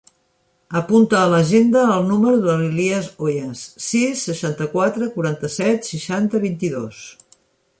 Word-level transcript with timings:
Apunta 0.77 1.17
a 1.17 1.27
l'agenda 1.33 1.83
el 1.97 2.07
número 2.11 2.39
de 2.45 2.55
l'Elías 2.61 3.09
Hoyas: 3.27 3.61
sis, 3.89 4.25
seixanta-quatre, 4.31 5.11
quaranta-set, 5.19 5.87
seixanta, 5.93 6.43
vint-i-dos. 6.49 7.05